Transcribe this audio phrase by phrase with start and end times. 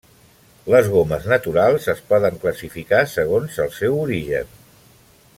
[0.75, 4.51] Les gomes naturals es poden classificar segons el seu origen.